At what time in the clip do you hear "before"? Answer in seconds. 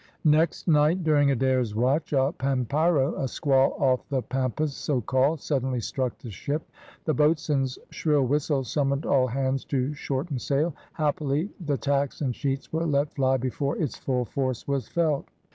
13.37-13.77